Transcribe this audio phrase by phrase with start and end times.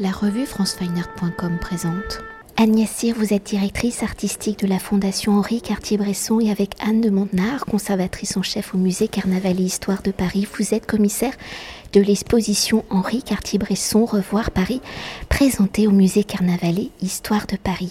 [0.00, 2.20] La revue francefineart.com présente.
[2.56, 7.10] Agnès Cyr, vous êtes directrice artistique de la Fondation Henri Cartier-Bresson et avec Anne de
[7.10, 11.34] Montenard, conservatrice en chef au musée Carnaval et Histoire de Paris, vous êtes commissaire
[11.92, 14.80] de l'exposition Henri Cartier-Bresson Revoir Paris,
[15.28, 17.90] présentée au musée Carnaval et Histoire de Paris.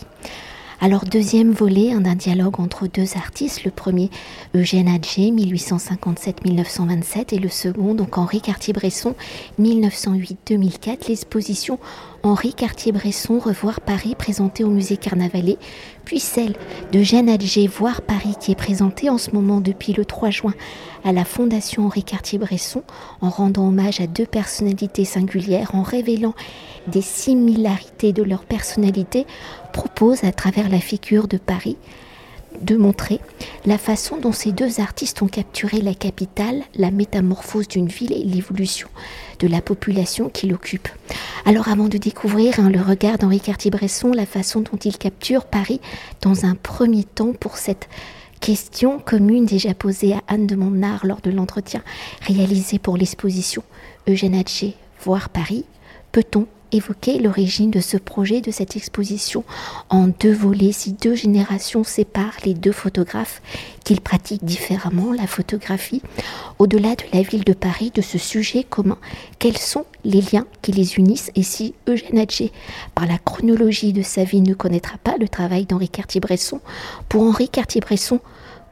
[0.80, 4.12] Alors deuxième volet, d'un dialogue entre deux artistes, le premier
[4.54, 9.16] Eugène Adjé, 1857-1927, et le second, donc Henri Cartier-Bresson,
[9.60, 11.80] 1908-2004, l'exposition
[12.22, 15.58] Henri Cartier-Bresson Revoir Paris présentée au musée Carnavalet,
[16.06, 16.56] puis celle
[16.92, 20.54] de Jeanne Adjé Voir Paris qui est présentée en ce moment depuis le 3 juin
[21.04, 22.84] à la Fondation Henri Cartier-Bresson
[23.22, 26.34] en rendant hommage à deux personnalités singulières, en révélant
[26.88, 29.26] des similarités de leur personnalité,
[29.78, 31.78] propose à travers la figure de Paris
[32.62, 33.20] de montrer
[33.68, 38.24] la façon dont ces deux artistes ont capturé la capitale, la métamorphose d'une ville et
[38.24, 38.88] l'évolution
[39.38, 40.88] de la population qui l'occupe.
[41.46, 45.80] Alors avant de découvrir hein, le regard d'Henri Cartier-Bresson, la façon dont il capture Paris
[46.22, 47.88] dans un premier temps pour cette
[48.40, 51.84] question commune déjà posée à Anne de Montnard lors de l'entretien
[52.22, 53.62] réalisé pour l'exposition
[54.10, 55.66] Eugène Hatché, Voir Paris,
[56.12, 59.44] peut-on évoquer l'origine de ce projet, de cette exposition
[59.90, 63.42] en deux volets, si deux générations séparent les deux photographes
[63.84, 66.02] qu'ils pratiquent différemment la photographie,
[66.60, 68.98] au-delà de la ville de Paris, de ce sujet commun,
[69.40, 71.32] quels sont les liens qui les unissent?
[71.36, 72.52] Et si Eugène Adjé,
[72.96, 76.62] par la chronologie de sa vie, ne connaîtra pas le travail d'Henri Cartier-Bresson,
[77.10, 78.20] pour Henri Cartier-Bresson,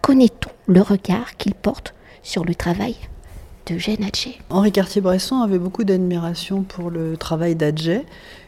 [0.01, 1.93] connaît-on le regard qu'il porte
[2.23, 2.95] sur le travail?
[4.49, 8.05] Henri Cartier-Bresson avait beaucoup d'admiration pour le travail d'Adjet,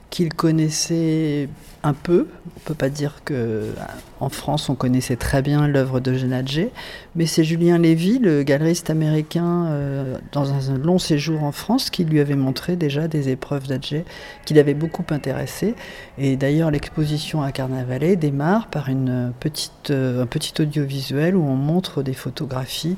[0.09, 1.49] qu'il connaissait
[1.83, 2.27] un peu.
[2.45, 6.71] On peut pas dire qu'en France on connaissait très bien l'œuvre d'Eugène Adjet,
[7.15, 12.03] mais c'est Julien Lévy, le galeriste américain, euh, dans un long séjour en France, qui
[12.05, 14.05] lui avait montré déjà des épreuves d'Adjet
[14.45, 15.75] qui l'avaient beaucoup intéressé.
[16.17, 21.55] Et d'ailleurs, l'exposition à Carnavalet démarre par une petite, euh, un petit audiovisuel où on
[21.55, 22.97] montre des photographies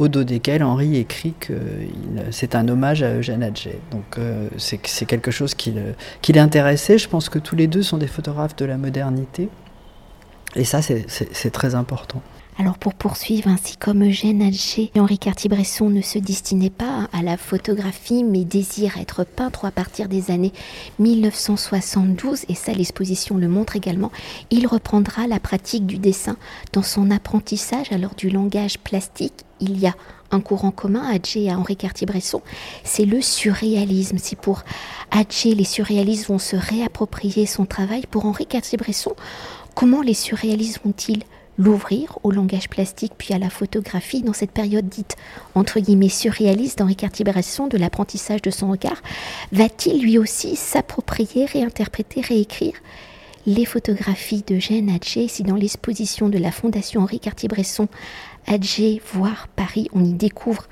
[0.00, 1.52] au dos desquels Henri écrit que
[2.30, 3.78] c'est un hommage à Eugène Adjet.
[3.90, 5.74] Donc euh, c'est quelque chose qui,
[6.32, 6.96] l'intéressait.
[6.96, 9.48] Je pense que tous les deux sont des photographes de la modernité.
[10.56, 12.22] Et ça, c'est très important.
[12.58, 17.22] Alors pour poursuivre, ainsi comme Eugène Adjé et Henri Cartier-Bresson ne se destinaient pas à
[17.22, 20.52] la photographie mais désirent être peintres à partir des années
[20.98, 24.10] 1972, et ça l'exposition le montre également,
[24.50, 26.36] il reprendra la pratique du dessin
[26.72, 29.44] dans son apprentissage alors du langage plastique.
[29.60, 29.94] Il y a
[30.30, 32.42] un courant commun à Adjé et Henri Cartier-Bresson,
[32.84, 34.18] c'est le surréalisme.
[34.18, 34.62] Si pour
[35.10, 39.14] Adjé les surréalistes vont se réapproprier son travail, pour Henri Cartier-Bresson,
[39.74, 41.22] comment les surréalistes vont-ils
[41.58, 45.16] l'ouvrir au langage plastique puis à la photographie dans cette période dite
[45.54, 49.02] entre guillemets surréaliste d'Henri Cartier-Bresson de l'apprentissage de son regard?
[49.52, 52.74] Va-t-il lui aussi s'approprier, réinterpréter, réécrire
[53.46, 57.88] les photographies de Jeanne Adjé Si dans l'exposition de la Fondation Henri Cartier-Bresson,
[58.46, 60.64] Adjé voir Paris, on y découvre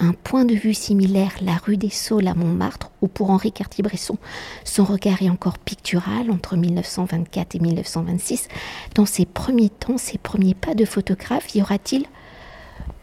[0.00, 4.18] un point de vue similaire, la rue des Saules à Montmartre, où pour Henri Cartier-Bresson,
[4.64, 8.48] son regard est encore pictural entre 1924 et 1926.
[8.94, 12.06] Dans ses premiers temps, ses premiers pas de photographe, y aura-t-il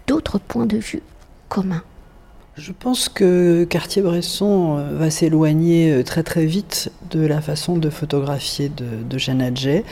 [0.08, 1.02] d'autres points de vue
[1.48, 1.84] communs?
[2.58, 7.90] Je pense que Cartier-Bresson euh, va s'éloigner euh, très très vite de la façon de
[7.90, 9.86] photographier de, de Jeanne Adjet.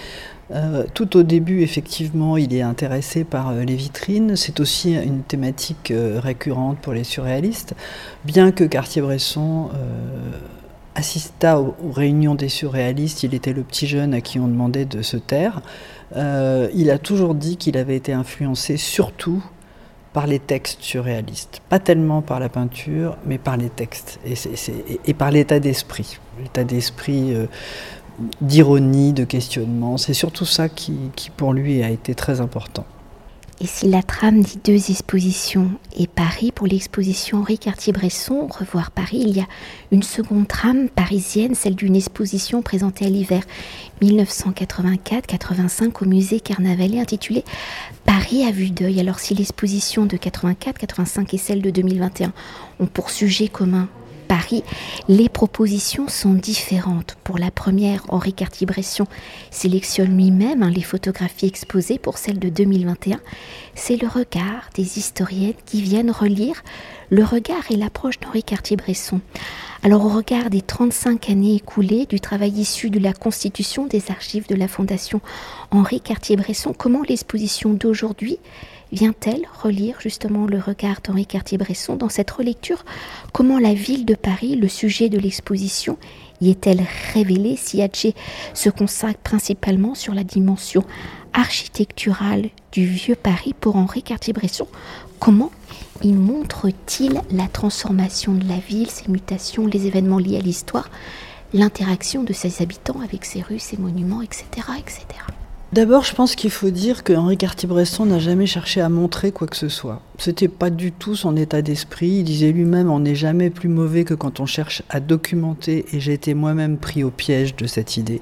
[0.51, 4.35] Euh, tout au début, effectivement, il est intéressé par les vitrines.
[4.35, 7.75] C'est aussi une thématique récurrente pour les surréalistes.
[8.25, 9.69] Bien que Cartier-Bresson
[10.95, 15.01] assista aux, réunions des surréalistes, il était le petit jeune à qui on demandait de
[15.01, 15.61] se taire.
[16.15, 19.43] il a toujours dit qu'il avait été influencé surtout
[20.13, 21.61] par les textes surréalistes.
[21.69, 24.19] Pas tellement par la peinture, mais par les textes
[25.05, 26.17] et, par l'état d'esprit.
[26.41, 27.45] L'état d'esprit euh,
[28.41, 29.97] d'ironie, de questionnement.
[29.97, 32.85] C'est surtout ça qui, qui, pour lui, a été très important.
[33.61, 39.21] Et si la trame des deux expositions est Paris, pour l'exposition Henri Cartier-Bresson, Revoir Paris,
[39.21, 39.47] il y a
[39.91, 43.43] une seconde trame parisienne, celle d'une exposition présentée à l'hiver
[44.01, 47.43] 1984-85 au musée Carnavalet intitulée
[48.05, 48.97] Paris à vue d'œil.
[49.01, 52.31] Alors si l'exposition de 84-85 et celle de 2021
[52.79, 53.89] ont pour sujet commun
[54.29, 54.63] Paris,
[55.07, 57.17] les propositions sont différentes.
[57.23, 59.07] Pour la première, Henri Cartier-Bresson
[59.49, 63.19] sélectionne lui-même hein, les photographies exposées pour celle de 2021.
[63.73, 66.61] C'est le regard des historiennes qui viennent relire
[67.09, 69.19] le regard et l'approche d'Henri Cartier-Bresson.
[69.81, 74.47] Alors au regard des 35 années écoulées du travail issu de la constitution des archives
[74.47, 75.21] de la Fondation
[75.71, 78.37] Henri Cartier-Bresson, comment l'exposition d'aujourd'hui
[78.91, 82.85] vient-elle relire justement le regard d'Henri Cartier-Bresson dans cette relecture?
[83.33, 85.97] Comment la ville de Paris, le sujet de l'exposition,
[86.41, 86.83] y est-elle
[87.13, 88.15] révélée si Adjé
[88.53, 90.83] se consacre principalement sur la dimension
[91.33, 94.67] architecturale du vieux Paris pour Henri Cartier-Bresson?
[95.19, 95.51] Comment
[96.03, 100.89] il montre-t-il la transformation de la ville, ses mutations, les événements liés à l'histoire,
[101.53, 104.45] l'interaction de ses habitants avec ses rues, ses monuments, etc.
[104.77, 105.05] etc.
[105.71, 109.45] D'abord, je pense qu'il faut dire que Henri Cartier-Bresson n'a jamais cherché à montrer quoi
[109.45, 110.01] que ce soit.
[110.17, 112.07] C'était pas du tout son état d'esprit.
[112.07, 115.99] Il disait lui-même on n'est jamais plus mauvais que quand on cherche à documenter, et
[115.99, 118.21] j'ai été moi-même pris au piège de cette idée.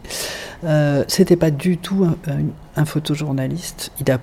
[0.65, 2.17] Euh, C'était pas du tout un,
[2.75, 3.91] un photojournaliste.
[4.01, 4.19] Il a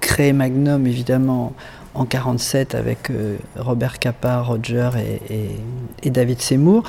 [0.00, 1.54] créé Magnum, évidemment,
[1.98, 4.90] en 47 avec euh, Robert Capa, Roger
[5.28, 6.84] et, David Seymour.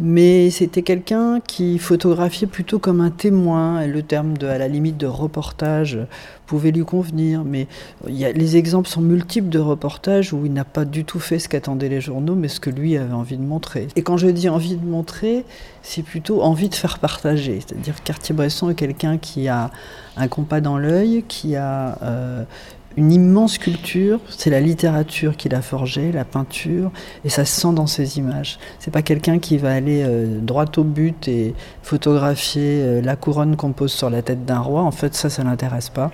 [0.00, 3.80] Mais c'était quelqu'un qui photographiait plutôt comme un témoin.
[3.80, 5.98] Et le terme de, à la limite de reportage
[6.46, 7.44] pouvait lui convenir.
[7.44, 7.66] Mais
[8.08, 11.20] il y a, les exemples sont multiples de reportages où il n'a pas du tout
[11.20, 13.88] fait ce qu'attendaient les journaux, mais ce que lui avait envie de montrer.
[13.96, 15.44] Et quand je dis envie de montrer,
[15.82, 17.60] c'est plutôt envie de faire partager.
[17.60, 19.70] C'est-à-dire Cartier-Bresson est quelqu'un qui a
[20.16, 22.44] un compas dans l'œil, qui a euh,
[22.96, 26.90] une immense culture, c'est la littérature qui l'a forgée, la peinture,
[27.24, 28.58] et ça se sent dans ses images.
[28.78, 33.56] C'est pas quelqu'un qui va aller euh, droit au but et photographier euh, la couronne
[33.56, 34.82] qu'on pose sur la tête d'un roi.
[34.82, 36.12] En fait, ça, ça l'intéresse pas.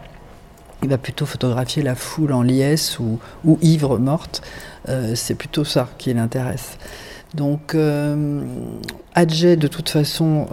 [0.82, 3.18] Il va plutôt photographier la foule en liesse ou,
[3.60, 4.40] ivre morte.
[4.88, 6.78] Euh, c'est plutôt ça qui l'intéresse.
[7.34, 7.76] Donc,
[9.14, 10.48] Adjet, de toute façon,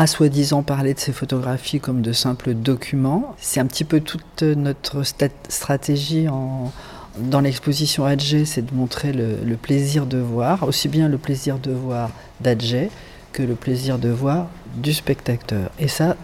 [0.00, 3.34] a soi-disant parlé de ces photographies comme de simples documents.
[3.38, 6.72] C'est un petit peu toute notre stratégie en,
[7.18, 11.72] dans l'exposition Adjet, c'est de montrer le, plaisir de voir, aussi bien le plaisir de
[11.72, 12.10] voir
[12.40, 12.90] d'Adjet
[13.34, 15.70] que le plaisir de voir du spectateur.
[15.78, 16.16] Et ça,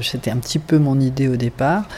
[0.00, 1.88] c'était un petit peu mon idée au départ.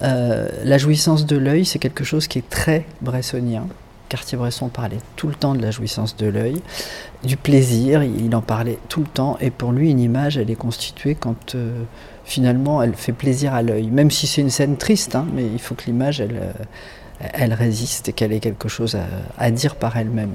[0.00, 3.66] Euh, la jouissance de l'œil, c'est quelque chose qui est très bressonien.
[4.10, 6.60] Cartier-Bresson parlait tout le temps de la jouissance de l'œil,
[7.24, 10.56] du plaisir, il en parlait tout le temps, et pour lui, une image, elle est
[10.56, 11.84] constituée quand euh,
[12.24, 15.60] finalement elle fait plaisir à l'œil, même si c'est une scène triste, hein, mais il
[15.60, 16.52] faut que l'image, elle, euh,
[17.32, 18.98] elle résiste et qu'elle ait quelque chose
[19.38, 20.32] à, dire par elle-même.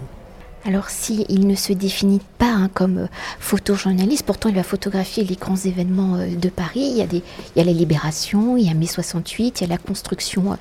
[0.68, 3.08] Alors si il ne se définit pas hein, comme euh,
[3.40, 6.88] photojournaliste, pourtant il va photographier les grands événements de Paris.
[6.92, 7.22] Il y, a des,
[7.56, 10.58] il y a la libération, il y a mai 68, il y a la construction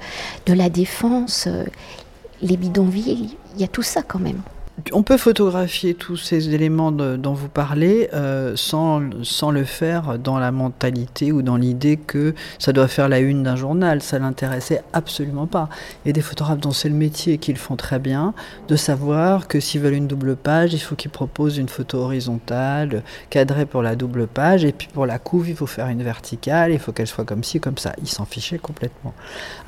[0.46, 1.48] de la défense,
[2.44, 4.40] les bidonvilles, il y a tout ça quand même.
[4.92, 10.38] On peut photographier tous ces éléments dont vous parlez euh, sans, sans le faire dans
[10.40, 14.02] la mentalité ou dans l'idée que ça doit faire la une d'un journal.
[14.02, 15.68] Ça l'intéressait absolument pas.
[16.04, 18.34] Il y a des photographes dont c'est le métier qui le font très bien,
[18.66, 23.04] de savoir que s'ils veulent une double page, il faut qu'ils proposent une photo horizontale,
[23.30, 26.72] cadrée pour la double page, et puis pour la couve, il faut faire une verticale,
[26.72, 27.92] il faut qu'elle soit comme ci, comme ça.
[28.02, 29.14] Ils s'en fichaient complètement.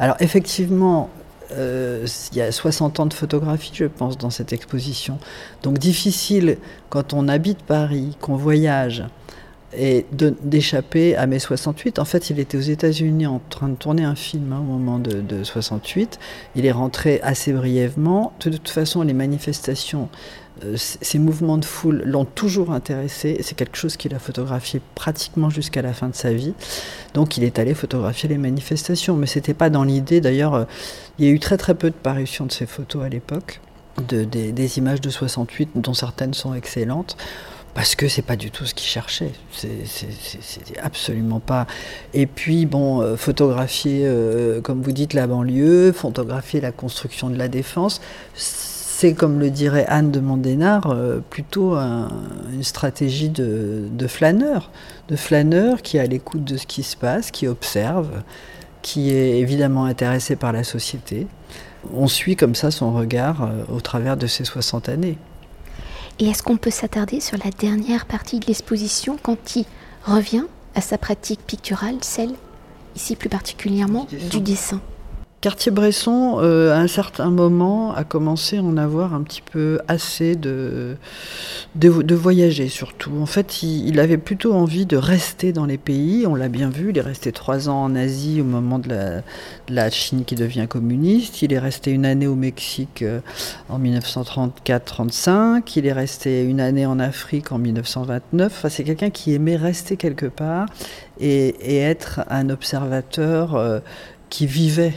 [0.00, 1.11] Alors effectivement,
[1.52, 5.19] euh, il y a 60 ans de photographie, je pense, dans cette exposition.
[5.62, 6.58] Donc difficile,
[6.88, 9.04] quand on habite Paris, qu'on voyage,
[9.76, 11.98] et d'échapper à mai 68.
[11.98, 14.98] En fait, il était aux États-Unis en train de tourner un film hein, au moment
[14.98, 16.19] de, de, 68.
[16.54, 18.32] Il est rentré assez brièvement.
[18.40, 20.08] De toute façon, les manifestations
[20.76, 23.38] ces mouvements de foule l'ont toujours intéressé.
[23.42, 26.54] C'est quelque chose qu'il a photographié pratiquement jusqu'à la fin de sa vie.
[27.14, 29.16] Donc il est allé photographier les manifestations.
[29.16, 30.20] Mais c'était pas dans l'idée.
[30.20, 30.64] D'ailleurs, euh,
[31.18, 33.60] il y a eu très très peu de parutions de ces photos à l'époque,
[34.08, 37.16] de, des, images de 68, dont certaines sont excellentes.
[37.74, 39.32] Parce que c'est pas du tout ce qu'il cherchait.
[39.52, 41.66] C'est absolument pas.
[42.14, 44.10] Et puis, bon, euh, photographier,
[44.64, 48.00] comme vous dites, la banlieue, photographier la construction de la défense,
[48.98, 54.70] c'est, comme le dirait Anne de Mondénard, euh, plutôt une stratégie de, flâneur,
[55.08, 58.22] de flâneur qui est à l'écoute de ce qui se passe, qui observe,
[58.80, 61.26] qui est évidemment intéressé par la société.
[61.92, 65.18] On suit comme ça son regard euh, au travers de ces 60 années.
[66.18, 69.66] Et est-ce qu'on peut s'attarder sur la dernière partie de l'exposition quand il
[70.06, 72.32] revient à sa pratique picturale, celle,
[72.94, 74.80] ici plus particulièrement, du dessin?
[75.46, 80.34] Cartier-Bresson, euh, à un certain moment, a commencé à en avoir un petit peu assez
[80.34, 80.96] de,
[81.76, 83.12] de, voyager, surtout.
[83.20, 86.26] En fait, il, avait plutôt envie de rester dans les pays.
[86.26, 88.88] On l'a bien vu, il est resté trois ans en Asie au moment de
[89.68, 91.42] la, Chine qui devient communiste.
[91.42, 93.20] Il est resté une année au Mexique euh,
[93.68, 95.62] en 1934-35.
[95.76, 98.52] Il est resté une année en Afrique en 1929.
[98.52, 100.66] Enfin, c'est quelqu'un qui aimait rester quelque part
[101.20, 103.78] et, être un observateur euh,
[104.28, 104.94] qui vivait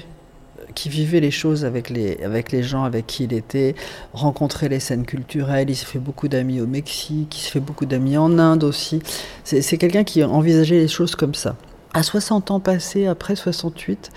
[0.80, 3.76] qui vivait les choses avec les, avec les gens avec qui il était,
[4.14, 7.86] rencontrer les scènes culturelles, il se fait beaucoup d'amis au Mexique, il se fait beaucoup
[7.86, 9.02] d'amis en Inde aussi.
[9.44, 11.58] C'est quelqu'un qui envisageait les choses comme ça.
[11.94, 14.10] À 60 ans passés, après 68,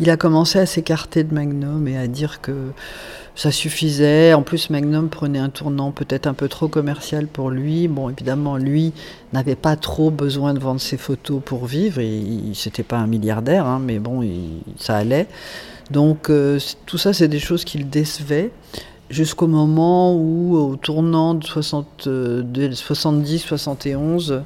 [0.00, 2.72] il a commencé à s'écarter de Magnum et à dire que
[3.36, 4.34] ça suffisait.
[4.34, 7.86] En plus, Magnum prenait un tournant peut-être un peu trop commercial pour lui.
[7.86, 8.92] Bon, évidemment, lui
[9.32, 12.00] n'avait pas trop besoin de vendre ses photos pour vivre.
[12.00, 14.28] Il n'était pas un milliardaire, hein, mais bon,
[14.78, 15.28] ça allait.
[15.90, 18.50] Donc, euh, tout ça, c'est des choses qui le décevaient
[19.10, 24.40] jusqu'au moment où, au tournant de 70-71, euh,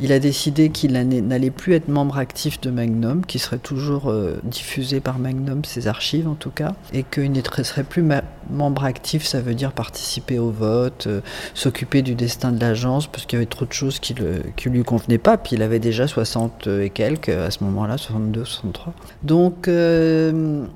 [0.00, 4.40] il a décidé qu'il n'allait plus être membre actif de Magnum, qui serait toujours euh,
[4.44, 8.04] diffusé par Magnum, ses archives en tout cas, et qu'il ne serait plus
[8.50, 11.22] membre actif, ça veut dire participer au vote, euh,
[11.54, 14.84] s'occuper du destin de l'agence, parce qu'il y avait trop de choses qui ne lui
[14.84, 18.92] convenaient pas, puis il avait déjà 60 et quelques à ce moment-là, 62, 63.
[19.22, 19.70] Donc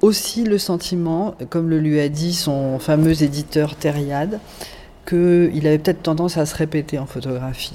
[0.00, 4.40] aussi le sentiment, comme le lui a dit son fameux éditeur Thériade,
[5.06, 7.74] qu'il avait peut-être tendance à se répéter en photographie.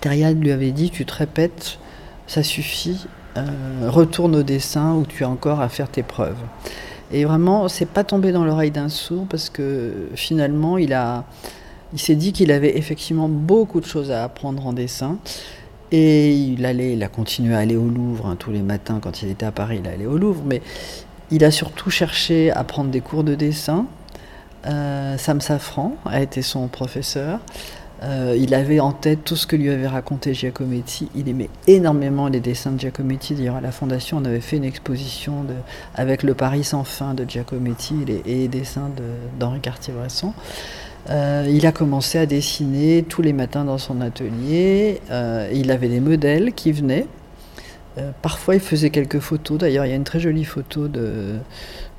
[0.00, 1.78] Thériade lui avait dit Tu te répètes,
[2.26, 3.44] ça suffit, euh,
[3.88, 6.38] retourne au dessin où tu as encore à faire tes preuves.
[7.10, 11.24] Et vraiment, c'est pas tombé dans l'oreille d'un sourd parce que finalement, il, a,
[11.92, 15.18] il s'est dit qu'il avait effectivement beaucoup de choses à apprendre en dessin.
[15.90, 19.22] Et il allait, il a continué à aller au Louvre hein, tous les matins quand
[19.22, 20.60] il était à Paris, il allait au Louvre, mais
[21.30, 23.86] il a surtout cherché à prendre des cours de dessin.
[24.66, 27.40] Euh, Sam Safran a été son professeur.
[28.04, 31.08] Euh, il avait en tête tout ce que lui avait raconté Giacometti.
[31.16, 33.34] Il aimait énormément les dessins de Giacometti.
[33.34, 35.44] D'ailleurs, à la Fondation, on avait fait une exposition
[35.96, 38.90] avec le Paris sans fin de Giacometti et les, dessins
[39.40, 40.32] d'Henri Cartier-Bresson.
[41.10, 45.00] Euh, il a commencé à dessiner tous les matins dans son atelier.
[45.52, 47.06] il avait des modèles qui venaient.
[47.98, 49.58] Euh, parfois, il faisait quelques photos.
[49.58, 51.38] D'ailleurs, il y a une très jolie photo de,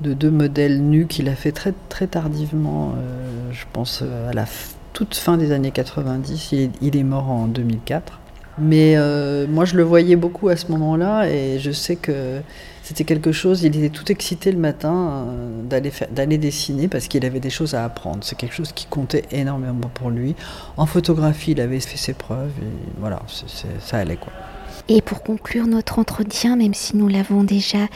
[0.02, 4.46] deux modèles nus qu'il a fait très, très tardivement, euh, je pense à la
[4.94, 6.54] toute fin des années 90.
[6.82, 8.20] Il est, mort en 2004.
[8.62, 12.42] Mais euh, moi, je le voyais beaucoup à ce moment-là et je sais que
[12.84, 13.64] c'était quelque chose.
[13.64, 15.28] Il était tout excité le matin
[15.70, 18.20] d'aller dessiner parce qu'il avait des choses à apprendre.
[18.22, 20.36] C'est quelque chose qui comptait énormément pour lui.
[20.76, 23.22] En photographie, il avait fait ses preuves et voilà,
[23.80, 24.34] ça allait quoi.
[24.92, 27.88] Et pour conclure notre entretien, même si nous l'avons déjà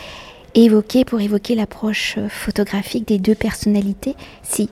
[0.53, 4.69] évoqué pour évoquer l'approche photographique des deux personnalités, si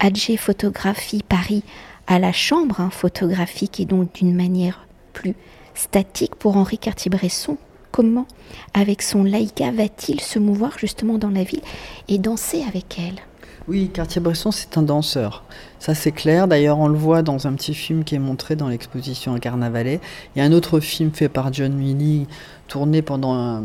[0.00, 1.62] Adjé photographie Paris
[2.06, 5.34] à la chambre hein, photographique et donc d'une manière plus
[5.74, 7.58] statique pour Henri Cartier-Bresson,
[7.90, 8.26] comment,
[8.72, 11.60] avec son Laïka, va-t-il se mouvoir justement dans la ville
[12.08, 13.20] et danser avec elle?
[13.68, 15.44] Oui, Cartier-Bresson, c'est un danseur.
[15.78, 16.48] Ça, c'est clair.
[16.48, 20.00] D'ailleurs, on le voit dans un petit film qui est montré dans l'exposition à Carnavalet.
[20.34, 22.26] Il y a un autre film fait par John Milley,
[22.66, 23.62] tourné pendant un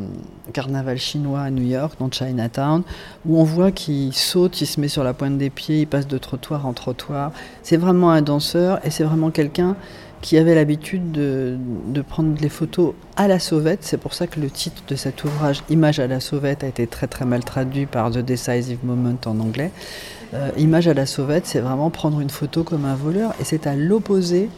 [0.52, 2.84] carnaval chinois à New York, dans Chinatown,
[3.26, 6.08] où on voit qu'il saute, il se met sur la pointe des pieds, il passe
[6.08, 7.32] de trottoir en trottoir.
[7.62, 9.78] C'est vraiment un danseur et c'est vraiment quelqu'un
[10.24, 11.58] qui avait l'habitude de,
[12.08, 13.80] prendre les photos à la sauvette.
[13.82, 16.88] C'est pour ça que le titre de cet ouvrage, Image à la sauvette, a été
[16.88, 19.72] très très mal traduit par The Decisive Moment en anglais.
[20.34, 23.68] Euh, Image à la sauvette, c'est vraiment prendre une photo comme un voleur et c'est
[23.68, 24.50] à l'opposé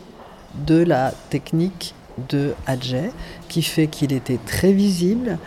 [0.68, 1.96] de la technique
[2.30, 3.12] de Adjet
[3.50, 5.40] qui fait qu'il était très visible,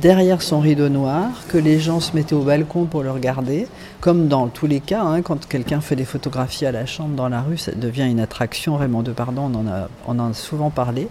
[0.00, 3.66] derrière son rideau noir, que les gens se mettaient au balcon pour le regarder,
[4.00, 7.28] comme dans tous les cas, hein, quand quelqu'un fait des photographies à la chambre dans
[7.28, 10.70] la rue, ça devient une attraction, Raymond Depardon on en a, on en a souvent
[10.70, 11.08] parlé.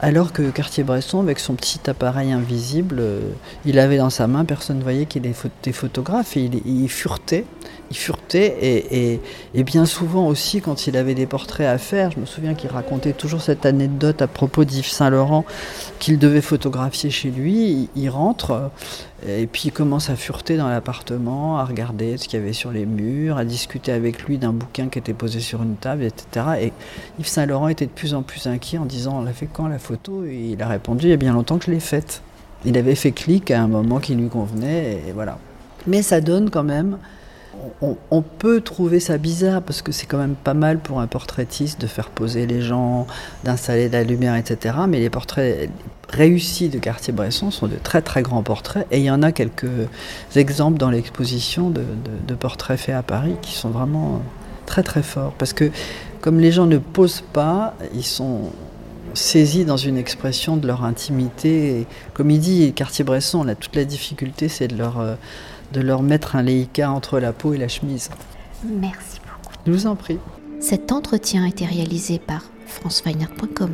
[0.00, 3.20] Alors que Cartier-Bresson, avec son petit appareil invisible, euh,
[3.64, 7.44] il avait dans sa main, personne ne voyait qu'il était photographe, et il, il furetait
[7.94, 9.20] il furetait et,
[9.54, 12.68] et, bien souvent aussi quand il avait des portraits à faire, je me souviens qu'il
[12.68, 15.44] racontait toujours cette anecdote à propos d'Yves Saint-Laurent
[16.00, 18.70] qu'il devait photographier chez lui, il, rentre
[19.26, 22.52] euh, et puis il commence à fureter dans l'appartement, à regarder ce qu'il y avait
[22.52, 26.02] sur les murs, à discuter avec lui d'un bouquin qui était posé sur une table,
[26.02, 26.46] etc.
[26.60, 26.72] Et
[27.20, 29.78] Yves Saint-Laurent était de plus en plus inquiet en disant On l'a fait quand la
[29.78, 30.24] photo?
[30.24, 32.22] Il a répondu Il y a bien longtemps que je l'ai faite.
[32.64, 35.38] Il avait fait clic à un moment qui lui convenait, et voilà.
[35.86, 36.98] Mais ça donne quand même
[38.10, 41.80] on, peut trouver ça bizarre parce que c'est quand même pas mal pour un portraitiste
[41.80, 43.06] de faire poser les gens,
[43.44, 44.74] d'installer de la lumière, etc.
[44.88, 45.70] Mais les portraits
[46.08, 49.88] réussis de Cartier-Bresson sont de très très grands portraits et il y en a quelques
[50.36, 54.20] exemples dans l'exposition de, portraits faits à Paris qui sont vraiment
[54.66, 55.70] très très forts parce que
[56.20, 58.50] comme les gens ne posent pas, ils sont
[59.14, 61.86] saisis dans une expression de leur intimité.
[62.14, 65.14] comme il dit Cartier-Bresson, toute la difficulté c'est de leur euh,
[65.72, 68.10] de leur mettre un Leica entre la peau et la chemise.
[68.64, 69.54] Merci beaucoup.
[69.66, 70.18] Je vous en prie.
[70.60, 73.70] Cet entretien a été réalisé par franceweiner.com.